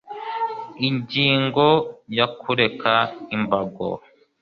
Ingingo 0.87 1.67
ya 2.17 2.27
Kureka 2.39 2.93
imbago 3.35 3.87